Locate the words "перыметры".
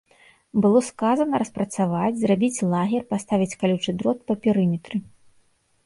4.49-4.97